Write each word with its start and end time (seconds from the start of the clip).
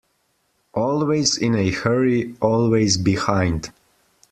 Always 0.73 1.37
in 1.37 1.53
a 1.53 1.69
hurry, 1.69 2.35
always 2.41 2.97
behind. 2.97 3.71